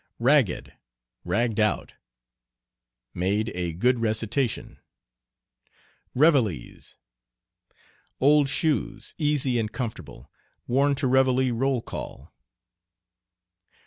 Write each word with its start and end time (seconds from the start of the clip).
"Ragged," 0.17 0.73
"ragged 1.23 1.59
out." 1.59 1.93
Made 3.13 3.49
a 3.53 3.71
good 3.73 3.99
recitation. 3.99 4.79
"Reveilles." 6.15 6.95
Old 8.19 8.49
shoes, 8.49 9.13
easy 9.19 9.59
and 9.59 9.71
comfortable, 9.71 10.31
worn 10.65 10.95
to 10.95 11.05
reveille 11.07 11.53
roll 11.53 11.83
call. 11.83 12.33